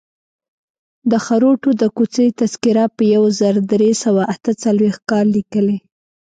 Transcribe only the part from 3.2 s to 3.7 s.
زر